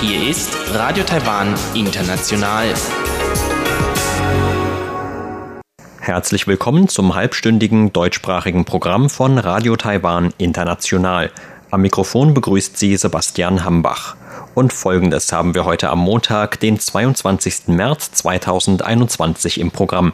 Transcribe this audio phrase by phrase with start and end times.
[0.00, 2.74] Hier ist Radio Taiwan International.
[6.00, 11.30] Herzlich willkommen zum halbstündigen deutschsprachigen Programm von Radio Taiwan International.
[11.70, 14.16] Am Mikrofon begrüßt Sie Sebastian Hambach.
[14.56, 17.68] Und folgendes haben wir heute am Montag, den 22.
[17.68, 20.12] März 2021 im Programm.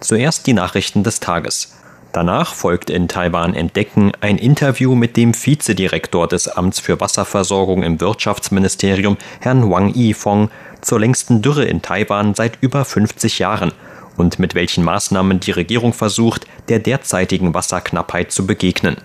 [0.00, 1.79] Zuerst die Nachrichten des Tages.
[2.12, 8.00] Danach folgt in Taiwan Entdecken ein Interview mit dem Vizedirektor des Amts für Wasserversorgung im
[8.00, 13.72] Wirtschaftsministerium, Herrn Wang Yifeng, zur längsten Dürre in Taiwan seit über 50 Jahren
[14.16, 18.96] und mit welchen Maßnahmen die Regierung versucht, der derzeitigen Wasserknappheit zu begegnen.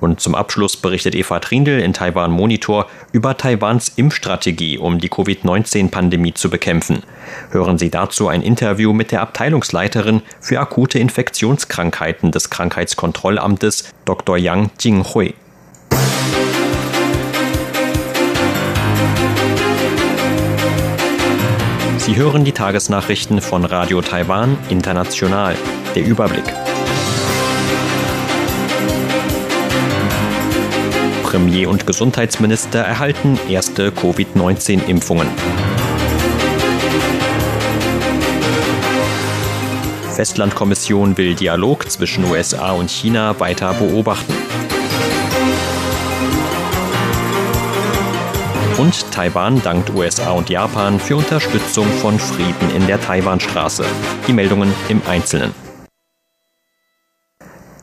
[0.00, 6.34] Und zum Abschluss berichtet Eva Trindl in Taiwan Monitor über Taiwans Impfstrategie, um die Covid-19-Pandemie
[6.34, 7.02] zu bekämpfen.
[7.50, 14.36] Hören Sie dazu ein Interview mit der Abteilungsleiterin für akute Infektionskrankheiten des Krankheitskontrollamtes, Dr.
[14.36, 15.34] Yang Jinghui.
[22.04, 25.56] Sie hören die Tagesnachrichten von Radio Taiwan International.
[25.94, 26.44] Der Überblick.
[31.34, 35.26] Premier und Gesundheitsminister erhalten erste Covid-19-Impfungen.
[40.14, 44.32] Festlandkommission will Dialog zwischen USA und China weiter beobachten.
[48.78, 53.84] Und Taiwan dankt USA und Japan für Unterstützung von Frieden in der Taiwanstraße.
[54.28, 55.52] Die Meldungen im Einzelnen.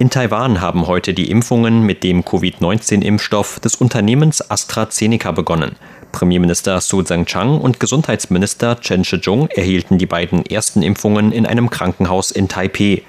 [0.02, 5.76] In Taiwan haben heute die Impfungen mit dem Covid-19-Impfstoff des Unternehmens AstraZeneca begonnen.
[6.12, 12.32] Premierminister Su Zhang und Gesundheitsminister Chen Shih-chung erhielten die beiden ersten Impfungen in einem Krankenhaus
[12.32, 13.04] in Taipeh.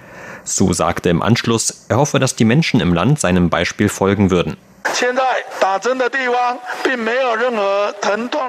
[0.45, 4.59] Su sagte im Anschluss, er hoffe, dass die Menschen im Land seinem Beispiel folgen würden.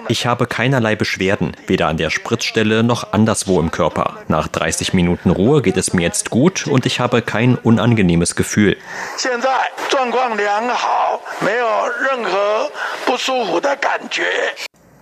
[0.09, 4.17] Ich habe keinerlei Beschwerden, weder an der Spritzstelle noch anderswo im Körper.
[4.27, 8.77] Nach 30 Minuten Ruhe geht es mir jetzt gut und ich habe kein unangenehmes Gefühl.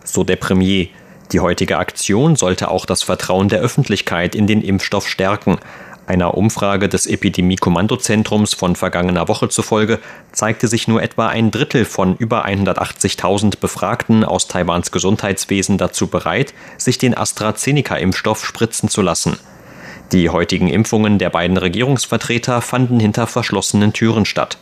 [0.03, 0.87] So der Premier.
[1.31, 5.59] Die heutige Aktion sollte auch das Vertrauen der Öffentlichkeit in den Impfstoff stärken.
[6.11, 9.99] Einer Umfrage des Epidemie-Kommandozentrums von vergangener Woche zufolge
[10.33, 16.53] zeigte sich nur etwa ein Drittel von über 180.000 Befragten aus Taiwans Gesundheitswesen dazu bereit,
[16.77, 19.37] sich den AstraZeneca-Impfstoff spritzen zu lassen.
[20.11, 24.57] Die heutigen Impfungen der beiden Regierungsvertreter fanden hinter verschlossenen Türen statt.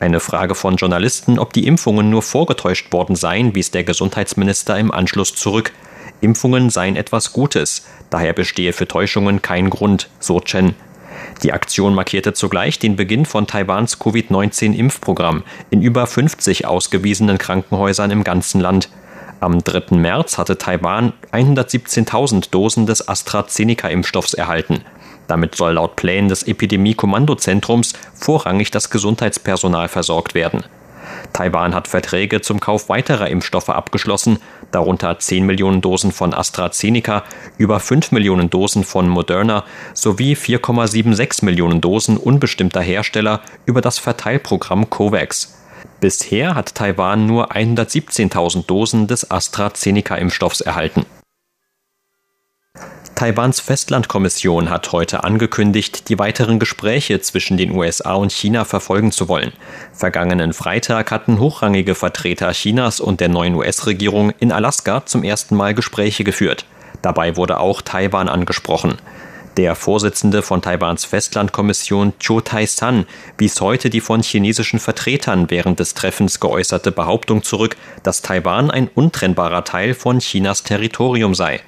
[0.00, 4.90] Eine Frage von Journalisten, ob die Impfungen nur vorgetäuscht worden seien, wies der Gesundheitsminister im
[4.90, 5.72] Anschluss zurück.
[6.20, 10.74] Impfungen seien etwas Gutes, daher bestehe für Täuschungen kein Grund, so Chen.
[11.42, 18.24] Die Aktion markierte zugleich den Beginn von Taiwans Covid-19-Impfprogramm in über 50 ausgewiesenen Krankenhäusern im
[18.24, 18.90] ganzen Land.
[19.40, 19.96] Am 3.
[19.96, 24.82] März hatte Taiwan 117.000 Dosen des AstraZeneca-Impfstoffs erhalten.
[25.28, 30.64] Damit soll laut Plänen des Epidemie-Kommandozentrums vorrangig das Gesundheitspersonal versorgt werden.
[31.32, 34.38] Taiwan hat Verträge zum Kauf weiterer Impfstoffe abgeschlossen,
[34.72, 37.24] darunter 10 Millionen Dosen von AstraZeneca,
[37.58, 39.64] über 5 Millionen Dosen von Moderna
[39.94, 45.56] sowie 4,76 Millionen Dosen unbestimmter Hersteller über das Verteilprogramm COVAX.
[46.00, 51.04] Bisher hat Taiwan nur 117.000 Dosen des AstraZeneca-Impfstoffs erhalten.
[53.20, 59.28] Taiwans Festlandkommission hat heute angekündigt, die weiteren Gespräche zwischen den USA und China verfolgen zu
[59.28, 59.52] wollen.
[59.92, 65.74] Vergangenen Freitag hatten hochrangige Vertreter Chinas und der neuen US-Regierung in Alaska zum ersten Mal
[65.74, 66.64] Gespräche geführt.
[67.02, 68.94] Dabei wurde auch Taiwan angesprochen.
[69.58, 73.04] Der Vorsitzende von Taiwans Festlandkommission Cho Tai-san
[73.36, 78.88] wies heute die von chinesischen Vertretern während des Treffens geäußerte Behauptung zurück, dass Taiwan ein
[78.88, 81.60] untrennbarer Teil von Chinas Territorium sei.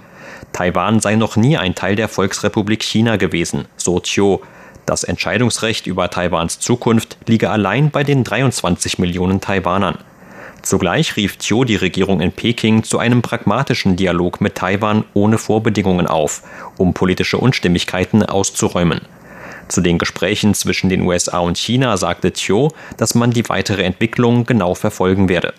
[0.53, 4.39] Taiwan sei noch nie ein Teil der Volksrepublik China gewesen, so Chiu.
[4.85, 9.99] Das Entscheidungsrecht über Taiwans Zukunft liege allein bei den 23 Millionen Taiwanern.
[10.63, 16.07] Zugleich rief Chiu die Regierung in Peking zu einem pragmatischen Dialog mit Taiwan ohne Vorbedingungen
[16.07, 16.43] auf,
[16.77, 19.01] um politische Unstimmigkeiten auszuräumen.
[19.69, 24.45] Zu den Gesprächen zwischen den USA und China sagte Chiu, dass man die weitere Entwicklung
[24.45, 25.55] genau verfolgen werde.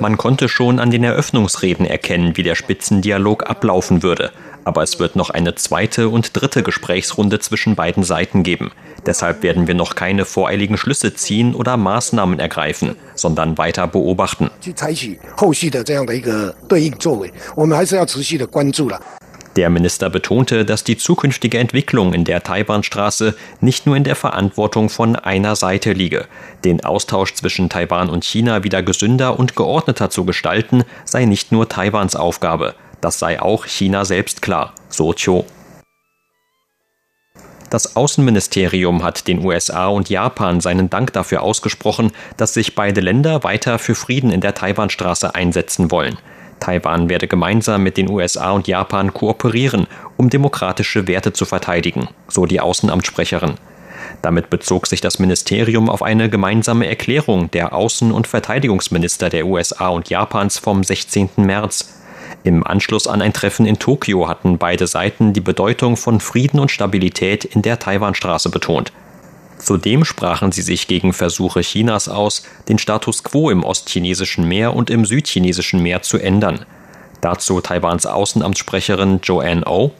[0.00, 4.30] Man konnte schon an den Eröffnungsreden erkennen, wie der Spitzendialog ablaufen würde.
[4.64, 8.72] Aber es wird noch eine zweite und dritte Gesprächsrunde zwischen beiden Seiten geben.
[9.04, 14.50] Deshalb werden wir noch keine voreiligen Schlüsse ziehen oder Maßnahmen ergreifen, sondern weiter beobachten.
[19.60, 24.88] Der Minister betonte, dass die zukünftige Entwicklung in der Taiwanstraße nicht nur in der Verantwortung
[24.88, 26.28] von einer Seite liege.
[26.64, 31.68] Den Austausch zwischen Taiwan und China wieder gesünder und geordneter zu gestalten, sei nicht nur
[31.68, 32.74] Taiwans Aufgabe.
[33.02, 35.44] Das sei auch China selbst klar, so Cho.
[37.68, 43.44] Das Außenministerium hat den USA und Japan seinen Dank dafür ausgesprochen, dass sich beide Länder
[43.44, 46.16] weiter für Frieden in der Taiwanstraße einsetzen wollen.
[46.60, 49.86] Taiwan werde gemeinsam mit den USA und Japan kooperieren,
[50.16, 53.54] um demokratische Werte zu verteidigen, so die Außenamtssprecherin.
[54.22, 59.88] Damit bezog sich das Ministerium auf eine gemeinsame Erklärung der Außen- und Verteidigungsminister der USA
[59.88, 61.30] und Japans vom 16.
[61.36, 61.94] März.
[62.44, 66.70] Im Anschluss an ein Treffen in Tokio hatten beide Seiten die Bedeutung von Frieden und
[66.70, 68.92] Stabilität in der Taiwanstraße betont.
[69.62, 74.90] Zudem sprachen sie sich gegen Versuche Chinas aus, den Status quo im ostchinesischen Meer und
[74.90, 76.64] im südchinesischen Meer zu ändern.
[77.20, 79.70] Dazu Taiwans Außenamtssprecherin Joanne O.
[79.72, 79.90] Oh.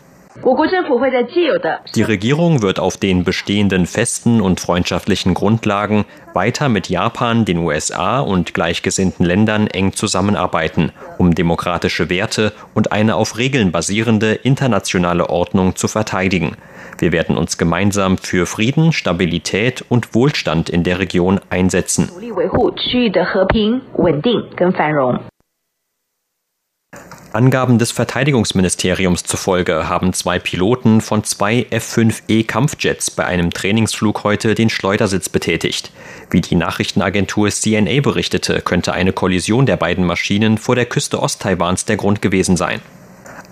[1.94, 6.04] Die Regierung wird auf den bestehenden festen und freundschaftlichen Grundlagen
[6.34, 13.16] weiter mit Japan, den USA und gleichgesinnten Ländern eng zusammenarbeiten, um demokratische Werte und eine
[13.16, 16.56] auf Regeln basierende internationale Ordnung zu verteidigen.
[17.00, 22.10] Wir werden uns gemeinsam für Frieden, Stabilität und Wohlstand in der Region einsetzen.
[27.32, 34.54] Angaben des Verteidigungsministeriums zufolge haben zwei Piloten von zwei F-5E Kampfjets bei einem Trainingsflug heute
[34.54, 35.92] den Schleudersitz betätigt.
[36.30, 41.86] Wie die Nachrichtenagentur CNA berichtete, könnte eine Kollision der beiden Maschinen vor der Küste Osttaiwans
[41.86, 42.82] der Grund gewesen sein.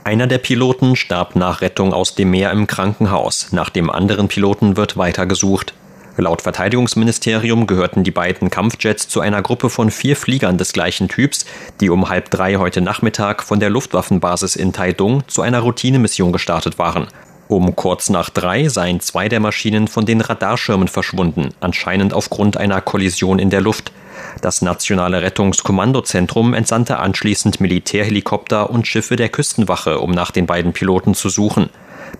[0.08, 3.48] Einer der Piloten starb nach Rettung aus dem Meer im Krankenhaus.
[3.52, 5.74] Nach dem anderen Piloten wird weiter gesucht.
[6.16, 11.44] Laut Verteidigungsministerium gehörten die beiden Kampfjets zu einer Gruppe von vier Fliegern des gleichen Typs,
[11.82, 16.78] die um halb drei heute Nachmittag von der Luftwaffenbasis in Taidung zu einer Routinemission gestartet
[16.78, 17.08] waren.
[17.48, 22.80] Um kurz nach drei seien zwei der Maschinen von den Radarschirmen verschwunden, anscheinend aufgrund einer
[22.80, 23.92] Kollision in der Luft.
[24.40, 31.14] Das Nationale Rettungskommandozentrum entsandte anschließend Militärhelikopter und Schiffe der Küstenwache, um nach den beiden Piloten
[31.14, 31.70] zu suchen.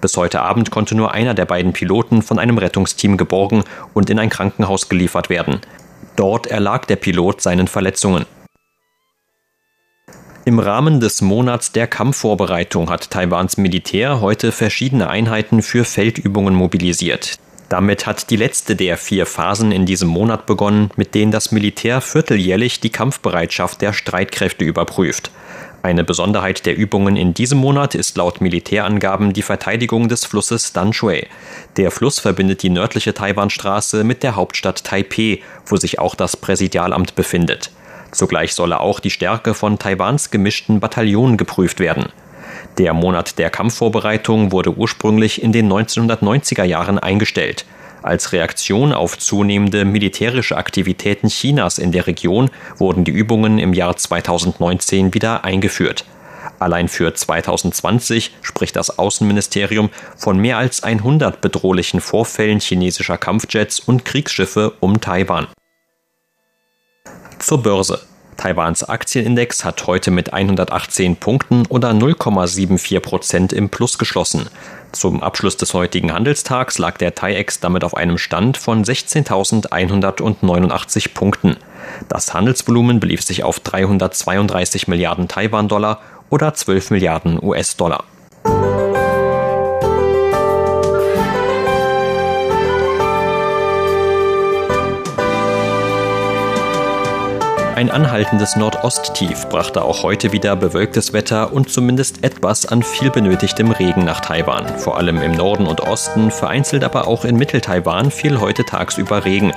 [0.01, 3.65] Bis heute Abend konnte nur einer der beiden Piloten von einem Rettungsteam geborgen
[3.95, 5.61] und in ein Krankenhaus geliefert werden.
[6.17, 8.27] Dort erlag der Pilot seinen Verletzungen.
[10.45, 17.39] Im Rahmen des Monats der Kampfvorbereitung hat Taiwans Militär heute verschiedene Einheiten für Feldübungen mobilisiert.
[17.69, 22.01] Damit hat die letzte der vier Phasen in diesem Monat begonnen, mit denen das Militär
[22.01, 25.31] vierteljährlich die Kampfbereitschaft der Streitkräfte überprüft.
[25.83, 31.27] Eine Besonderheit der Übungen in diesem Monat ist laut Militärangaben die Verteidigung des Flusses Danshui.
[31.77, 37.15] Der Fluss verbindet die nördliche Taiwanstraße mit der Hauptstadt Taipeh, wo sich auch das Präsidialamt
[37.15, 37.71] befindet.
[38.11, 42.07] Zugleich solle auch die Stärke von Taiwans gemischten Bataillonen geprüft werden.
[42.79, 47.65] Der Monat der Kampfvorbereitung wurde ursprünglich in den 1990er Jahren eingestellt.
[48.03, 53.97] Als Reaktion auf zunehmende militärische Aktivitäten Chinas in der Region wurden die Übungen im Jahr
[53.97, 56.05] 2019 wieder eingeführt.
[56.59, 64.05] Allein für 2020 spricht das Außenministerium von mehr als 100 bedrohlichen Vorfällen chinesischer Kampfjets und
[64.05, 65.47] Kriegsschiffe um Taiwan.
[67.39, 68.08] Zur Börse.
[68.39, 74.49] Taiwans Aktienindex hat heute mit 118 Punkten oder 0,74 Prozent im Plus geschlossen.
[74.93, 81.59] Zum Abschluss des heutigen Handelstags lag der TAIEX damit auf einem Stand von 16.189 Punkten.
[82.09, 88.05] Das Handelsvolumen belief sich auf 332 Milliarden Taiwan-Dollar oder 12 Milliarden US-Dollar.
[97.79, 103.71] Ein anhaltendes Nordosttief brachte auch heute wieder bewölktes Wetter und zumindest etwas an viel benötigtem
[103.71, 104.67] Regen nach Taiwan.
[104.81, 109.53] Vor allem im Norden und Osten, vereinzelt aber auch in Mittel-Taiwan fiel heute tagsüber Regen.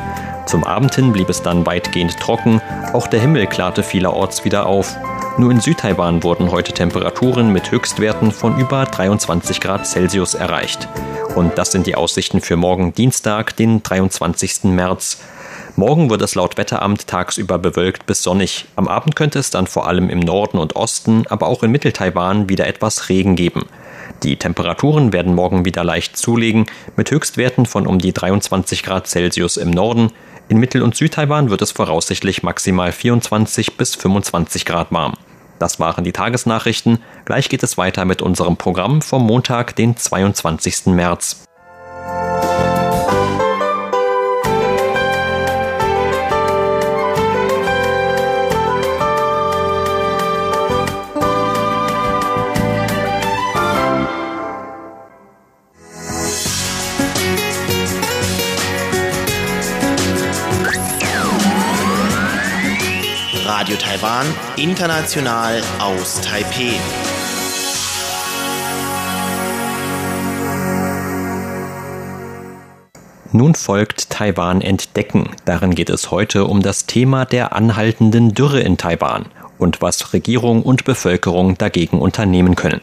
[0.45, 2.61] Zum Abend hin blieb es dann weitgehend trocken,
[2.93, 4.95] auch der Himmel klarte vielerorts wieder auf.
[5.39, 10.87] Nur in Südtaiwan wurden heute Temperaturen mit Höchstwerten von über 23 Grad Celsius erreicht.
[11.33, 14.65] Und das sind die Aussichten für morgen Dienstag, den 23.
[14.65, 15.17] März.
[15.75, 18.65] Morgen wird es laut Wetteramt tagsüber bewölkt bis sonnig.
[18.75, 22.49] Am Abend könnte es dann vor allem im Norden und Osten, aber auch in Mitteltaiwan
[22.49, 23.63] wieder etwas Regen geben.
[24.23, 26.65] Die Temperaturen werden morgen wieder leicht zulegen,
[26.97, 30.11] mit Höchstwerten von um die 23 Grad Celsius im Norden.
[30.49, 35.13] In Mittel- und Südtaiwan wird es voraussichtlich maximal 24 bis 25 Grad warm.
[35.57, 36.99] Das waren die Tagesnachrichten.
[37.23, 40.87] Gleich geht es weiter mit unserem Programm vom Montag, den 22.
[40.87, 41.45] März.
[63.91, 66.71] Taiwan, international aus Taipeh.
[73.33, 75.31] Nun folgt Taiwan entdecken.
[75.43, 79.25] Darin geht es heute um das Thema der anhaltenden Dürre in Taiwan
[79.57, 82.79] und was Regierung und Bevölkerung dagegen unternehmen können.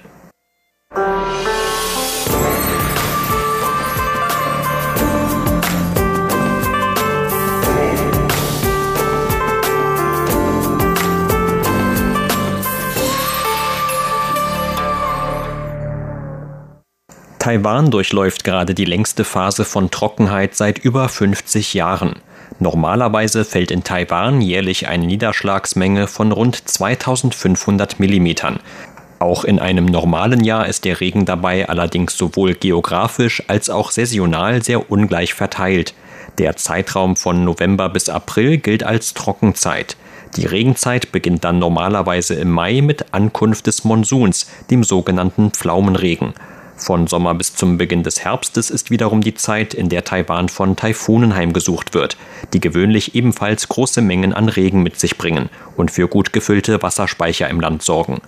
[17.49, 22.17] Taiwan durchläuft gerade die längste Phase von Trockenheit seit über 50 Jahren.
[22.59, 28.61] Normalerweise fällt in Taiwan jährlich eine Niederschlagsmenge von rund 2500 Millimetern.
[29.19, 34.63] Auch in einem normalen Jahr ist der Regen dabei allerdings sowohl geografisch als auch saisonal
[34.63, 35.95] sehr ungleich verteilt.
[36.37, 39.97] Der Zeitraum von November bis April gilt als Trockenzeit.
[40.37, 46.35] Die Regenzeit beginnt dann normalerweise im Mai mit Ankunft des Monsuns, dem sogenannten Pflaumenregen.
[46.79, 50.77] Von Sommer bis zum Beginn des Herbstes ist wiederum die Zeit, in der Taiwan von
[50.77, 52.17] Taifunen heimgesucht wird,
[52.53, 57.49] die gewöhnlich ebenfalls große Mengen an Regen mit sich bringen und für gut gefüllte Wasserspeicher
[57.49, 58.21] im Land sorgen.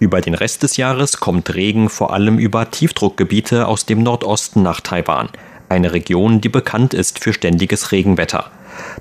[0.00, 4.80] Über den Rest des Jahres kommt Regen vor allem über Tiefdruckgebiete aus dem Nordosten nach
[4.80, 5.28] Taiwan,
[5.68, 8.50] eine Region, die bekannt ist für ständiges Regenwetter.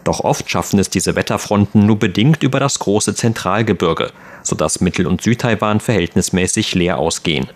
[0.04, 4.12] Doch oft schaffen es diese Wetterfronten nur bedingt über das große Zentralgebirge,
[4.44, 7.48] sodass Mittel- und Südtaiwan verhältnismäßig leer ausgehen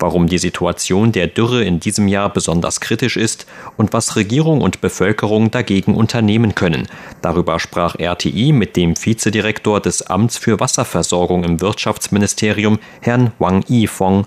[0.00, 4.80] warum die Situation der Dürre in diesem Jahr besonders kritisch ist und was Regierung und
[4.80, 6.88] Bevölkerung dagegen unternehmen können.
[7.22, 14.26] Darüber sprach RTI mit dem Vizedirektor des Amts für Wasserversorgung im Wirtschaftsministerium, Herrn Wang Yifeng.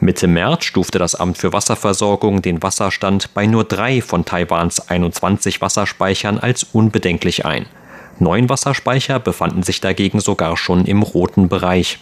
[0.00, 5.60] Mitte März stufte das Amt für Wasserversorgung den Wasserstand bei nur drei von Taiwans 21
[5.60, 7.66] Wasserspeichern als unbedenklich ein.
[8.18, 11.98] Neun Wasserspeicher befanden sich dagegen sogar schon im roten Bereich.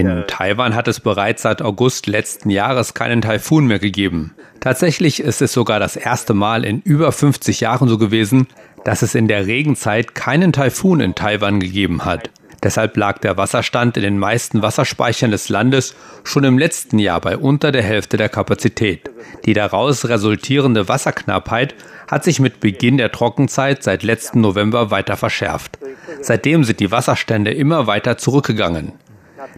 [0.00, 4.34] In Taiwan hat es bereits seit August letzten Jahres keinen Taifun mehr gegeben.
[4.58, 8.46] Tatsächlich ist es sogar das erste Mal in über 50 Jahren so gewesen,
[8.82, 12.30] dass es in der Regenzeit keinen Taifun in Taiwan gegeben hat.
[12.62, 17.36] Deshalb lag der Wasserstand in den meisten Wasserspeichern des Landes schon im letzten Jahr bei
[17.36, 19.10] unter der Hälfte der Kapazität.
[19.44, 21.74] Die daraus resultierende Wasserknappheit
[22.08, 25.78] hat sich mit Beginn der Trockenzeit seit letzten November weiter verschärft.
[26.22, 28.92] Seitdem sind die Wasserstände immer weiter zurückgegangen.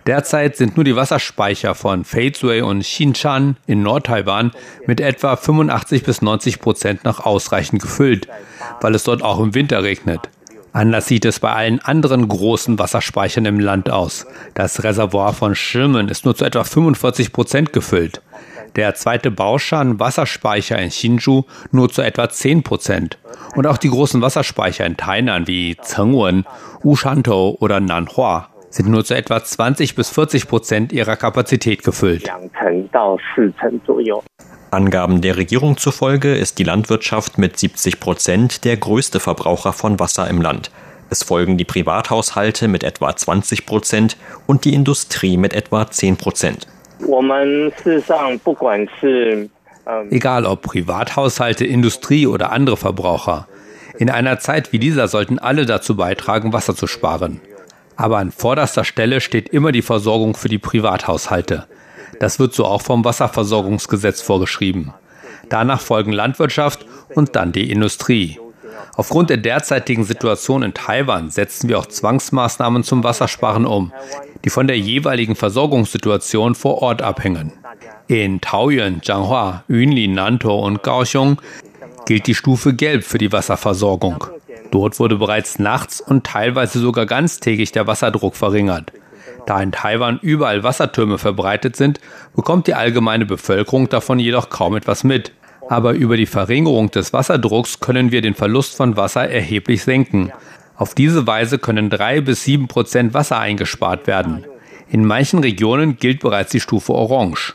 [0.06, 4.52] Derzeit sind nur die Wasserspeicher von Feizui und Xinshan in Nordtaiwan
[4.86, 8.28] mit etwa 85 bis 90 Prozent noch ausreichend gefüllt,
[8.80, 10.28] weil es dort auch im Winter regnet.
[10.72, 14.26] Anders sieht es bei allen anderen großen Wasserspeichern im Land aus.
[14.54, 18.22] Das Reservoir von Schirmen ist nur zu etwa 45 Prozent gefüllt.
[18.76, 23.18] Der zweite Baushan Wasserspeicher in Hsinchu nur zu etwa 10 Prozent.
[23.54, 26.46] Und auch die großen Wasserspeicher in Tainan wie Chengwen,
[26.82, 32.30] Ushantou oder Nanhua sind nur zu etwa 20 bis 40 Prozent ihrer Kapazität gefüllt.
[34.70, 40.28] Angaben der Regierung zufolge ist die Landwirtschaft mit 70 Prozent der größte Verbraucher von Wasser
[40.28, 40.70] im Land.
[41.10, 46.66] Es folgen die Privathaushalte mit etwa 20 Prozent und die Industrie mit etwa 10 Prozent.
[50.10, 53.46] Egal ob Privathaushalte, Industrie oder andere Verbraucher.
[53.98, 57.42] In einer Zeit wie dieser sollten alle dazu beitragen, Wasser zu sparen.
[57.96, 61.66] Aber an vorderster Stelle steht immer die Versorgung für die Privathaushalte.
[62.20, 64.92] Das wird so auch vom Wasserversorgungsgesetz vorgeschrieben.
[65.48, 68.38] Danach folgen Landwirtschaft und dann die Industrie.
[68.94, 73.92] Aufgrund der derzeitigen Situation in Taiwan setzen wir auch Zwangsmaßnahmen zum Wassersparen um,
[74.44, 77.52] die von der jeweiligen Versorgungssituation vor Ort abhängen.
[78.08, 81.40] In Taoyuan, Zhanghua, Yunlin, Nantou und Kaohsiung
[82.04, 84.26] gilt die Stufe Gelb für die Wasserversorgung.
[84.72, 88.90] Dort wurde bereits nachts und teilweise sogar ganztägig der Wasserdruck verringert.
[89.46, 92.00] Da in Taiwan überall Wassertürme verbreitet sind,
[92.34, 95.32] bekommt die allgemeine Bevölkerung davon jedoch kaum etwas mit.
[95.68, 100.32] Aber über die Verringerung des Wasserdrucks können wir den Verlust von Wasser erheblich senken.
[100.74, 104.46] Auf diese Weise können drei bis sieben Prozent Wasser eingespart werden.
[104.88, 107.54] In manchen Regionen gilt bereits die Stufe Orange.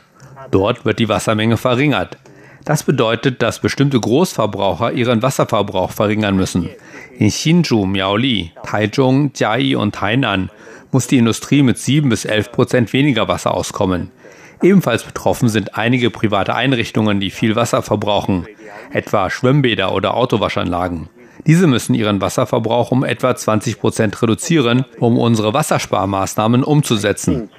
[0.52, 2.16] Dort wird die Wassermenge verringert.
[2.64, 6.68] Das bedeutet, dass bestimmte Großverbraucher ihren Wasserverbrauch verringern müssen.
[7.18, 10.50] In Hsinchu, Miaoli, Taichung, Jiai und Tainan
[10.92, 14.12] muss die Industrie mit 7 bis 11 Prozent weniger Wasser auskommen.
[14.62, 18.46] Ebenfalls betroffen sind einige private Einrichtungen, die viel Wasser verbrauchen,
[18.92, 21.08] etwa Schwimmbäder oder Autowaschanlagen.
[21.44, 27.50] Diese müssen ihren Wasserverbrauch um etwa 20 Prozent reduzieren, um unsere Wassersparmaßnahmen umzusetzen.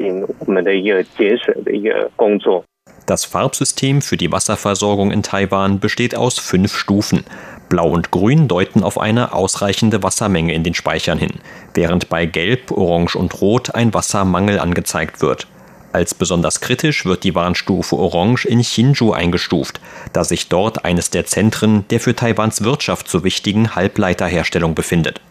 [3.06, 7.25] Das Farbsystem für die Wasserversorgung in Taiwan besteht aus fünf Stufen.
[7.69, 11.33] Blau und Grün deuten auf eine ausreichende Wassermenge in den Speichern hin,
[11.73, 15.47] während bei Gelb, Orange und Rot ein Wassermangel angezeigt wird.
[15.91, 19.79] Als besonders kritisch wird die Warnstufe Orange in Hsinchu eingestuft,
[20.13, 25.21] da sich dort eines der Zentren der für Taiwans Wirtschaft so wichtigen Halbleiterherstellung befindet.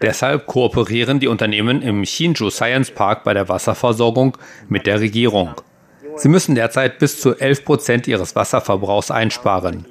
[0.00, 4.36] Deshalb kooperieren die Unternehmen im Hsinchu Science Park bei der Wasserversorgung
[4.68, 5.54] mit der Regierung.
[6.16, 9.86] Sie müssen derzeit bis zu 11 Prozent ihres Wasserverbrauchs einsparen.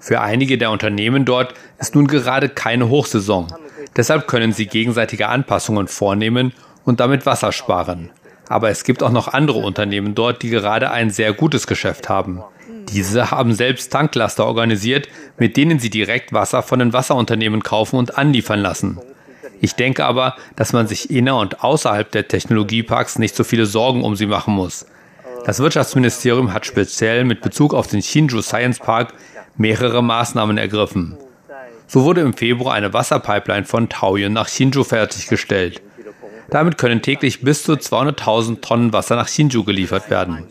[0.00, 3.48] Für einige der Unternehmen dort ist nun gerade keine Hochsaison.
[3.96, 6.52] Deshalb können sie gegenseitige Anpassungen vornehmen
[6.84, 8.10] und damit Wasser sparen.
[8.48, 12.42] Aber es gibt auch noch andere Unternehmen dort, die gerade ein sehr gutes Geschäft haben.
[12.92, 15.08] Diese haben selbst Tanklaster organisiert,
[15.38, 19.00] mit denen sie direkt Wasser von den Wasserunternehmen kaufen und anliefern lassen.
[19.60, 24.04] Ich denke aber, dass man sich inner und außerhalb der Technologieparks nicht so viele Sorgen
[24.04, 24.86] um sie machen muss.
[25.46, 29.14] Das Wirtschaftsministerium hat speziell mit Bezug auf den Hsinchu Science Park
[29.56, 31.16] mehrere Maßnahmen ergriffen.
[31.86, 35.80] So wurde im Februar eine Wasserpipeline von Taoyuan nach Hsinchu fertiggestellt.
[36.50, 40.48] Damit können täglich bis zu 200.000 Tonnen Wasser nach Hsinchu geliefert werden.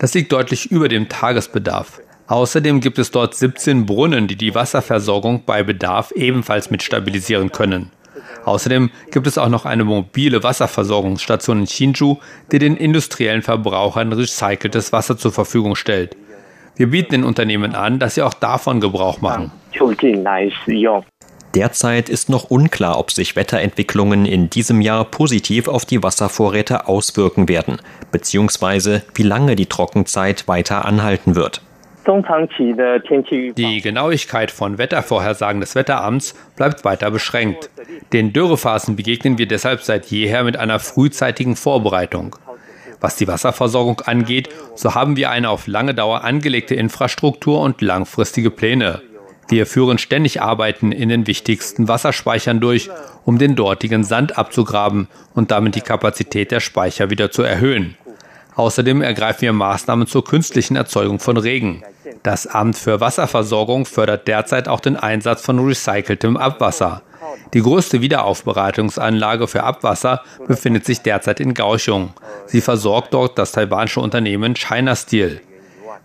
[0.00, 2.00] Das liegt deutlich über dem Tagesbedarf.
[2.26, 7.92] Außerdem gibt es dort 17 Brunnen, die die Wasserversorgung bei Bedarf ebenfalls mit stabilisieren können.
[8.46, 12.18] Außerdem gibt es auch noch eine mobile Wasserversorgungsstation in Hsinchu,
[12.52, 16.16] die den industriellen Verbrauchern recyceltes Wasser zur Verfügung stellt.
[16.76, 19.50] Wir bieten den Unternehmen an, dass sie auch davon Gebrauch machen.
[21.56, 27.48] Derzeit ist noch unklar, ob sich Wetterentwicklungen in diesem Jahr positiv auf die Wasservorräte auswirken
[27.48, 27.78] werden,
[28.12, 31.62] beziehungsweise wie lange die Trockenzeit weiter anhalten wird.
[33.56, 37.70] Die Genauigkeit von Wettervorhersagen des Wetteramts bleibt weiter beschränkt.
[38.12, 42.36] Den Dürrephasen begegnen wir deshalb seit jeher mit einer frühzeitigen Vorbereitung.
[43.00, 48.50] Was die Wasserversorgung angeht, so haben wir eine auf lange Dauer angelegte Infrastruktur und langfristige
[48.50, 49.02] Pläne.
[49.48, 52.90] Wir führen ständig Arbeiten in den wichtigsten Wasserspeichern durch,
[53.24, 57.96] um den dortigen Sand abzugraben und damit die Kapazität der Speicher wieder zu erhöhen.
[58.56, 61.84] Außerdem ergreifen wir Maßnahmen zur künstlichen Erzeugung von Regen.
[62.26, 67.02] Das Amt für Wasserversorgung fördert derzeit auch den Einsatz von recyceltem Abwasser.
[67.54, 72.14] Die größte Wiederaufbereitungsanlage für Abwasser befindet sich derzeit in Kaohsiung.
[72.46, 75.40] Sie versorgt dort das taiwanische Unternehmen China Steel.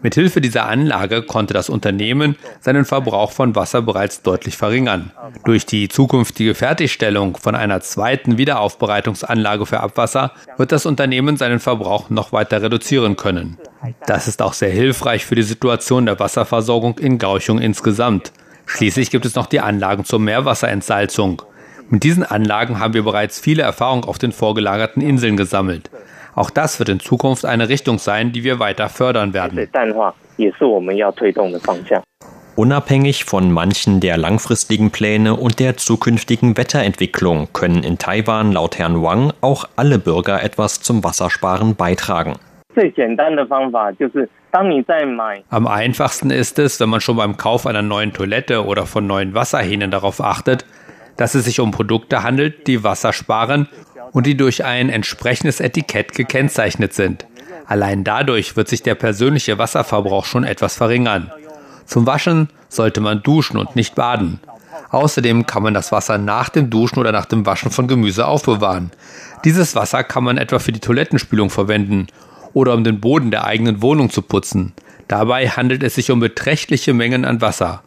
[0.03, 5.11] Mithilfe dieser Anlage konnte das Unternehmen seinen Verbrauch von Wasser bereits deutlich verringern.
[5.45, 12.11] Durch die zukünftige Fertigstellung von einer zweiten Wiederaufbereitungsanlage für Abwasser wird das Unternehmen seinen Verbrauch
[12.11, 13.57] noch weiter reduzieren können.
[14.05, 18.31] Das ist auch sehr hilfreich für die Situation der Wasserversorgung in Gauchung insgesamt.
[18.65, 21.41] Schließlich gibt es noch die Anlagen zur Meerwasserentsalzung.
[21.89, 25.89] Mit diesen Anlagen haben wir bereits viele Erfahrungen auf den vorgelagerten Inseln gesammelt.
[26.35, 29.67] Auch das wird in Zukunft eine Richtung sein, die wir weiter fördern werden.
[32.55, 39.01] Unabhängig von manchen der langfristigen Pläne und der zukünftigen Wetterentwicklung können in Taiwan laut Herrn
[39.01, 42.35] Wang auch alle Bürger etwas zum Wassersparen beitragen.
[45.49, 49.33] Am einfachsten ist es, wenn man schon beim Kauf einer neuen Toilette oder von neuen
[49.33, 50.65] Wasserhähnen darauf achtet,
[51.17, 53.67] dass es sich um Produkte handelt, die Wasser sparen
[54.11, 57.25] und die durch ein entsprechendes Etikett gekennzeichnet sind.
[57.65, 61.31] Allein dadurch wird sich der persönliche Wasserverbrauch schon etwas verringern.
[61.85, 64.39] Zum Waschen sollte man duschen und nicht baden.
[64.89, 68.91] Außerdem kann man das Wasser nach dem Duschen oder nach dem Waschen von Gemüse aufbewahren.
[69.45, 72.07] Dieses Wasser kann man etwa für die Toilettenspülung verwenden
[72.53, 74.73] oder um den Boden der eigenen Wohnung zu putzen.
[75.07, 77.83] Dabei handelt es sich um beträchtliche Mengen an Wasser.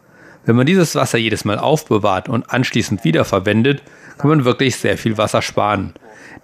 [0.47, 3.83] Wenn man dieses Wasser jedes Mal aufbewahrt und anschließend wiederverwendet,
[4.19, 5.95] kann man wirklich sehr viel Wasser sparen.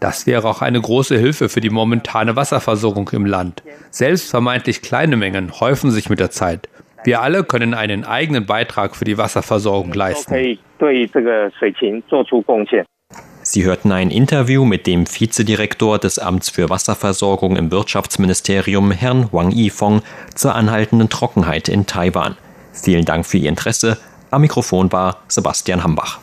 [0.00, 3.62] Das wäre auch eine große Hilfe für die momentane Wasserversorgung im Land.
[3.90, 6.68] Selbst vermeintlich kleine Mengen häufen sich mit der Zeit.
[7.04, 10.32] Wir alle können einen eigenen Beitrag für die Wasserversorgung leisten.
[13.52, 19.50] Sie hörten ein Interview mit dem Vizedirektor des Amts für Wasserversorgung im Wirtschaftsministerium, Herrn Wang
[19.50, 20.02] Yifeng,
[20.36, 22.36] zur anhaltenden Trockenheit in Taiwan.
[22.72, 23.98] Vielen Dank für Ihr Interesse.
[24.30, 26.20] Am Mikrofon war Sebastian Hambach.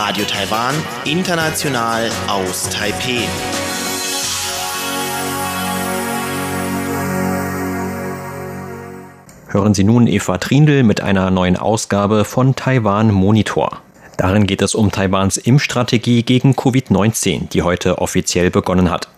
[0.00, 3.26] Radio Taiwan, international aus Taipeh.
[9.48, 13.82] Hören Sie nun Eva Trindl mit einer neuen Ausgabe von Taiwan Monitor.
[14.16, 19.08] Darin geht es um Taiwans Impfstrategie gegen Covid-19, die heute offiziell begonnen hat.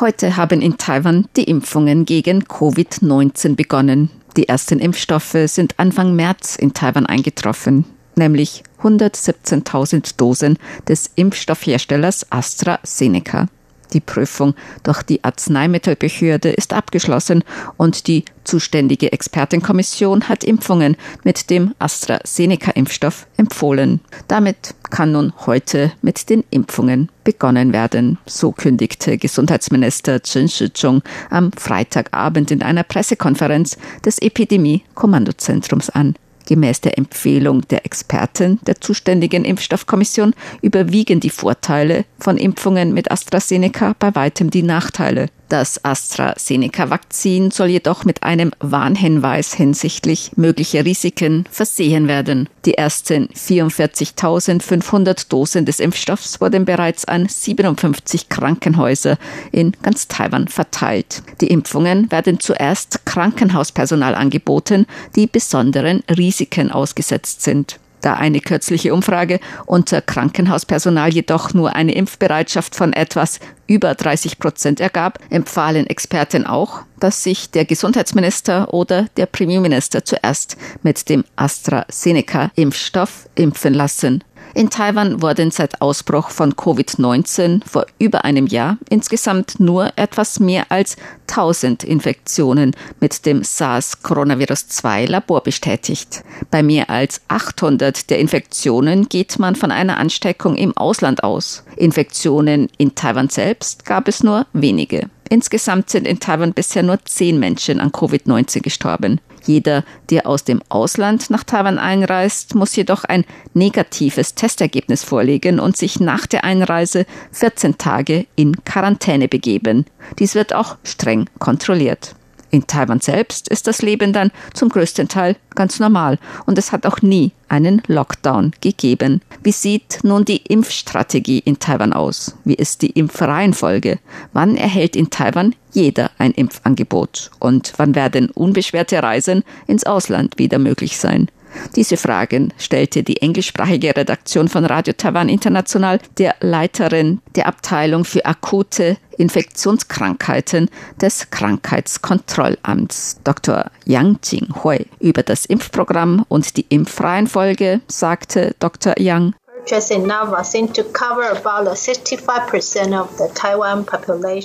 [0.00, 4.10] Heute haben in Taiwan die Impfungen gegen Covid-19 begonnen.
[4.34, 7.84] Die ersten Impfstoffe sind Anfang März in Taiwan eingetroffen,
[8.16, 10.56] nämlich 117.000 Dosen
[10.88, 13.48] des Impfstoffherstellers AstraZeneca.
[13.92, 17.44] Die Prüfung durch die Arzneimittelbehörde ist abgeschlossen
[17.76, 24.00] und die zuständige Expertenkommission hat Impfungen mit dem AstraZeneca-Impfstoff empfohlen.
[24.28, 31.52] Damit kann nun heute mit den Impfungen begonnen werden, so kündigte Gesundheitsminister Chen Shih-chung am
[31.52, 36.14] Freitagabend in einer Pressekonferenz des Epidemie-Kommandozentrums an.
[36.50, 43.94] Gemäß der Empfehlung der Experten der zuständigen Impfstoffkommission überwiegen die Vorteile von Impfungen mit AstraZeneca
[44.00, 45.28] bei weitem die Nachteile.
[45.50, 52.48] Das AstraZeneca-Vakzin soll jedoch mit einem Warnhinweis hinsichtlich möglicher Risiken versehen werden.
[52.66, 59.18] Die ersten 44.500 Dosen des Impfstoffs wurden bereits an 57 Krankenhäuser
[59.50, 61.24] in ganz Taiwan verteilt.
[61.40, 64.86] Die Impfungen werden zuerst Krankenhauspersonal angeboten,
[65.16, 67.80] die besonderen Risiken ausgesetzt sind.
[68.00, 74.80] Da eine kürzliche Umfrage unter Krankenhauspersonal jedoch nur eine Impfbereitschaft von etwas über 30 Prozent
[74.80, 83.28] ergab, empfahlen Experten auch, dass sich der Gesundheitsminister oder der Premierminister zuerst mit dem AstraZeneca-Impfstoff
[83.36, 84.24] impfen lassen.
[84.54, 90.66] In Taiwan wurden seit Ausbruch von Covid-19 vor über einem Jahr insgesamt nur etwas mehr
[90.70, 90.96] als
[91.28, 96.24] 1000 Infektionen mit dem SARS-Coronavirus-2 Labor bestätigt.
[96.50, 101.62] Bei mehr als 800 der Infektionen geht man von einer Ansteckung im Ausland aus.
[101.76, 105.08] Infektionen in Taiwan selbst gab es nur wenige.
[105.28, 109.20] Insgesamt sind in Taiwan bisher nur zehn Menschen an Covid-19 gestorben.
[109.44, 113.24] Jeder, der aus dem Ausland nach Taiwan einreist, muss jedoch ein
[113.54, 119.86] negatives Testergebnis vorlegen und sich nach der Einreise 14 Tage in Quarantäne begeben.
[120.18, 122.14] Dies wird auch streng kontrolliert.
[122.50, 126.84] In Taiwan selbst ist das Leben dann zum größten Teil ganz normal und es hat
[126.84, 129.20] auch nie einen Lockdown gegeben.
[129.42, 132.36] Wie sieht nun die Impfstrategie in Taiwan aus?
[132.44, 133.98] Wie ist die Impfreihenfolge?
[134.32, 137.30] Wann erhält in Taiwan jeder ein Impfangebot?
[137.38, 141.28] Und wann werden unbeschwerte Reisen ins Ausland wieder möglich sein?
[141.76, 148.24] Diese Fragen stellte die englischsprachige Redaktion von Radio Taiwan International der Leiterin der Abteilung für
[148.24, 153.70] akute Infektionskrankheiten des Krankheitskontrollamts, Dr.
[153.84, 154.86] Yang Jinghui.
[154.98, 158.98] Über das Impfprogramm und die Impfreihenfolge sagte Dr.
[158.98, 159.34] Yang,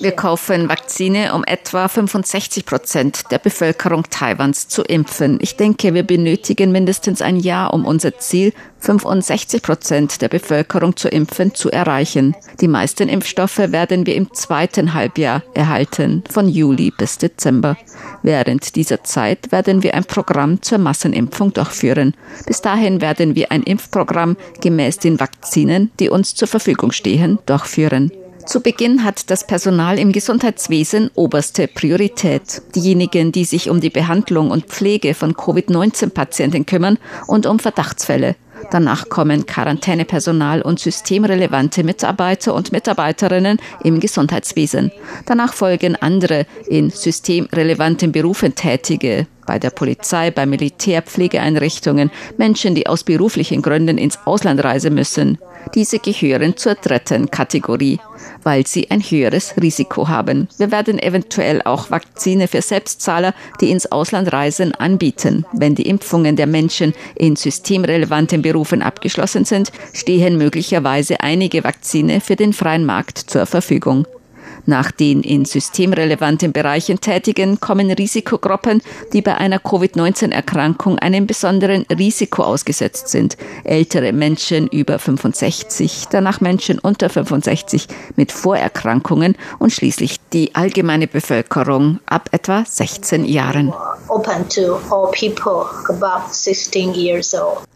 [0.01, 5.39] wir kaufen Vakzine, um etwa 65 Prozent der Bevölkerung Taiwans zu impfen.
[5.41, 11.09] Ich denke, wir benötigen mindestens ein Jahr, um unser Ziel 65 Prozent der Bevölkerung zu
[11.09, 12.35] impfen, zu erreichen.
[12.61, 17.77] Die meisten Impfstoffe werden wir im zweiten Halbjahr erhalten, von Juli bis Dezember.
[18.25, 22.15] Während dieser Zeit werden wir ein Programm zur Massenimpfung durchführen.
[22.47, 28.11] Bis dahin werden wir ein Impfprogramm gemäß den Vakzinen, die uns zur Verfügung stehen, durchführen.
[28.47, 32.63] Zu Beginn hat das Personal im Gesundheitswesen oberste Priorität.
[32.73, 38.35] Diejenigen, die sich um die Behandlung und Pflege von Covid-19-Patienten kümmern und um Verdachtsfälle.
[38.71, 44.91] Danach kommen Quarantänepersonal und systemrelevante Mitarbeiter und Mitarbeiterinnen im Gesundheitswesen.
[45.25, 53.04] Danach folgen andere in systemrelevanten Berufen tätige, bei der Polizei, bei Militärpflegeeinrichtungen, Menschen, die aus
[53.04, 55.38] beruflichen Gründen ins Ausland reisen müssen.
[55.73, 57.99] Diese gehören zur dritten Kategorie,
[58.43, 60.47] weil sie ein höheres Risiko haben.
[60.58, 65.45] Wir werden eventuell auch Vakzine für Selbstzahler, die ins Ausland reisen, anbieten.
[65.54, 72.36] Wenn die Impfungen der Menschen in systemrelevanten Berufen abgeschlossen sind, stehen möglicherweise einige Vakzine für
[72.36, 74.06] den freien Markt zur Verfügung.
[74.65, 78.82] Nach den in systemrelevanten Bereichen Tätigen kommen Risikogruppen,
[79.13, 83.38] die bei einer Covid-19-Erkrankung einem besonderen Risiko ausgesetzt sind.
[83.63, 91.99] Ältere Menschen über 65, danach Menschen unter 65 mit Vorerkrankungen und schließlich die allgemeine Bevölkerung
[92.08, 93.71] ab etwa 16 Jahren.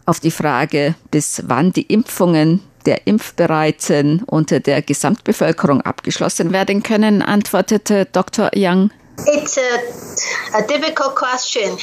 [0.05, 7.21] Auf die Frage, bis wann die Impfungen der Impfbereiten unter der Gesamtbevölkerung abgeschlossen werden können,
[7.21, 8.51] antwortete Dr.
[8.55, 8.91] Young.
[9.25, 11.77] It's a, a difficult question.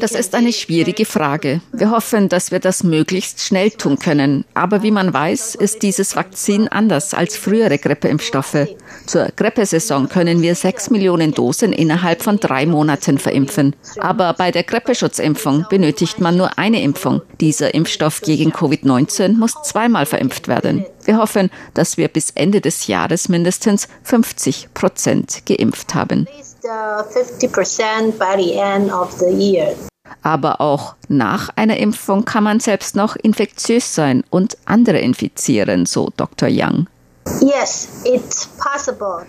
[0.00, 1.62] Das ist eine schwierige Frage.
[1.72, 4.44] Wir hoffen, dass wir das möglichst schnell tun können.
[4.52, 8.68] Aber wie man weiß, ist dieses Vakzin anders als frühere Grippeimpfstoffe.
[9.06, 13.74] Zur Grippesaison können wir sechs Millionen Dosen innerhalb von drei Monaten verimpfen.
[13.98, 17.22] Aber bei der Grippeschutzimpfung benötigt man nur eine Impfung.
[17.40, 20.84] Dieser Impfstoff gegen Covid-19 muss zweimal verimpft werden.
[21.04, 26.26] Wir hoffen, dass wir bis Ende des Jahres mindestens 50 Prozent geimpft haben.
[30.22, 36.10] Aber auch nach einer Impfung kann man selbst noch infektiös sein und andere infizieren, so
[36.16, 36.48] Dr.
[36.50, 36.86] Young.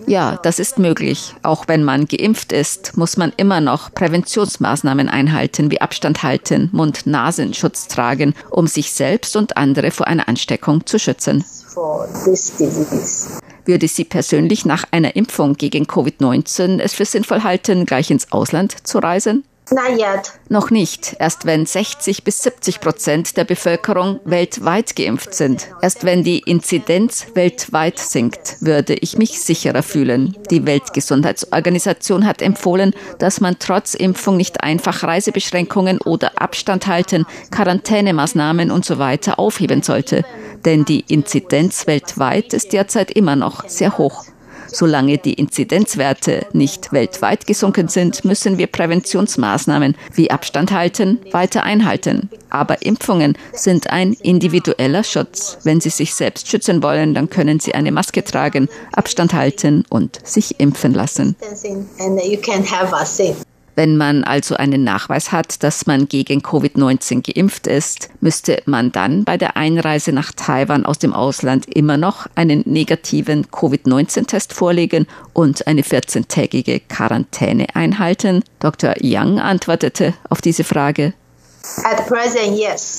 [0.08, 1.36] Ja, das ist möglich.
[1.44, 7.88] Auch wenn man geimpft ist, muss man immer noch Präventionsmaßnahmen einhalten, wie Abstand halten, Mund-Nasenschutz
[7.88, 11.44] tragen, um sich selbst und andere vor einer Ansteckung zu schützen.
[13.70, 18.76] Würde sie persönlich nach einer Impfung gegen Covid-19 es für sinnvoll halten, gleich ins Ausland
[18.88, 19.44] zu reisen?
[20.50, 21.16] Noch nicht.
[21.20, 25.68] Erst wenn 60 bis 70 Prozent der Bevölkerung weltweit geimpft sind.
[25.82, 30.36] Erst wenn die Inzidenz weltweit sinkt, würde ich mich sicherer fühlen.
[30.50, 38.72] Die Weltgesundheitsorganisation hat empfohlen, dass man trotz Impfung nicht einfach Reisebeschränkungen oder Abstand halten, Quarantänemaßnahmen
[38.72, 40.24] und so weiter aufheben sollte.
[40.66, 44.26] Denn die Inzidenz weltweit ist derzeit immer noch sehr hoch.
[44.72, 52.30] Solange die Inzidenzwerte nicht weltweit gesunken sind, müssen wir Präventionsmaßnahmen wie Abstand halten weiter einhalten.
[52.50, 55.58] Aber Impfungen sind ein individueller Schutz.
[55.64, 60.20] Wenn Sie sich selbst schützen wollen, dann können Sie eine Maske tragen, Abstand halten und
[60.28, 61.36] sich impfen lassen.
[63.76, 69.24] Wenn man also einen Nachweis hat, dass man gegen Covid-19 geimpft ist, müsste man dann
[69.24, 75.68] bei der Einreise nach Taiwan aus dem Ausland immer noch einen negativen Covid-19-Test vorlegen und
[75.68, 78.44] eine 14-tägige Quarantäne einhalten?
[78.60, 78.96] Dr.
[79.02, 81.14] Yang antwortete auf diese Frage.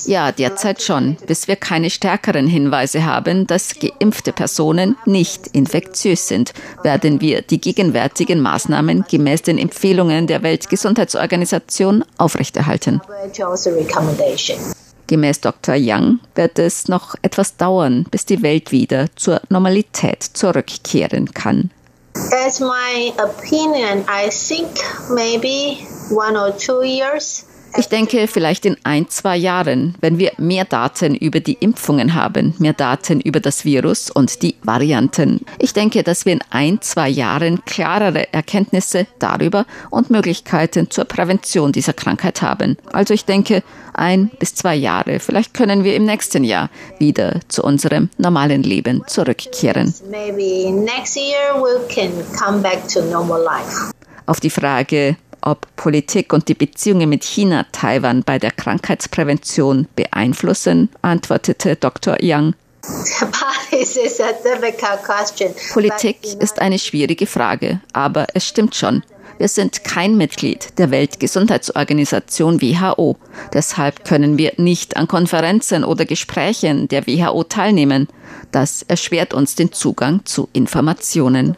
[0.05, 6.53] Ja, derzeit schon, bis wir keine stärkeren Hinweise haben, dass geimpfte Personen nicht infektiös sind,
[6.83, 13.01] werden wir die gegenwärtigen Maßnahmen gemäß den Empfehlungen der Weltgesundheitsorganisation aufrechterhalten.
[15.07, 15.75] Gemäß Dr.
[15.77, 21.71] Young wird es noch etwas dauern, bis die Welt wieder zur Normalität zurückkehren kann.
[22.45, 24.69] As my opinion, I think
[25.09, 25.77] maybe
[26.09, 27.45] one or two years.
[27.77, 32.53] Ich denke, vielleicht in ein, zwei Jahren, wenn wir mehr Daten über die Impfungen haben,
[32.59, 35.45] mehr Daten über das Virus und die Varianten.
[35.57, 41.71] Ich denke, dass wir in ein, zwei Jahren klarere Erkenntnisse darüber und Möglichkeiten zur Prävention
[41.71, 42.77] dieser Krankheit haben.
[42.91, 45.19] Also ich denke, ein bis zwei Jahre.
[45.19, 49.93] Vielleicht können wir im nächsten Jahr wieder zu unserem normalen Leben zurückkehren.
[54.25, 60.89] Auf die Frage, ob Politik und die Beziehungen mit China Taiwan bei der Krankheitsprävention beeinflussen,
[61.01, 62.21] antwortete Dr.
[62.21, 62.53] Yang.
[65.73, 69.03] Politik ist eine schwierige Frage, aber es stimmt schon.
[69.41, 73.17] Wir sind kein Mitglied der Weltgesundheitsorganisation WHO.
[73.51, 78.07] Deshalb können wir nicht an Konferenzen oder Gesprächen der WHO teilnehmen.
[78.51, 81.57] Das erschwert uns den Zugang zu Informationen.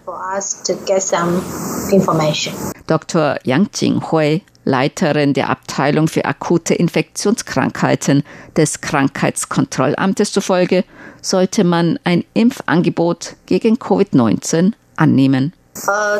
[2.88, 3.36] Dr.
[3.44, 8.24] Yang Jinghui, Leiterin der Abteilung für akute Infektionskrankheiten
[8.56, 10.86] des Krankheitskontrollamtes zufolge,
[11.22, 15.52] sollte man ein Impfangebot gegen Covid-19 annehmen.
[15.76, 16.20] Uh,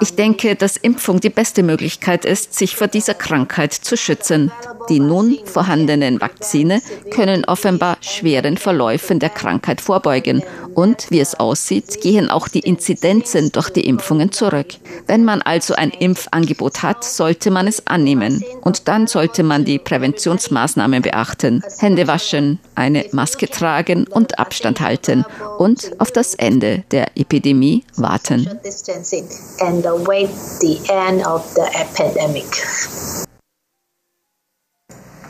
[0.00, 4.52] ich denke, dass Impfung die beste Möglichkeit ist, sich vor dieser Krankheit zu schützen.
[4.88, 10.42] Die nun vorhandenen Vakzine können offenbar schweren Verläufen der Krankheit vorbeugen.
[10.74, 14.68] Und wie es aussieht, gehen auch die Inzidenzen durch die Impfungen zurück.
[15.06, 18.42] Wenn man also ein Impfangebot hat, sollte man es annehmen.
[18.62, 21.62] Und dann sollte man die Präventionsmaßnahmen beachten.
[21.78, 25.24] Hände waschen, eine Maske tragen und Abstand halten
[25.58, 28.48] und auf das Ende der Epidemie warten.